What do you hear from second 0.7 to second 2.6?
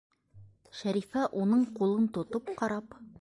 Шәрифә уның ҡулын тотоп